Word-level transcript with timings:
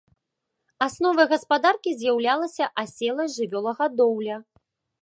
Асновай 0.85 1.27
гаспадаркі 1.33 1.91
з'яўлялася 1.99 2.73
аселая 2.87 3.29
жывёлагадоўля. 3.39 4.35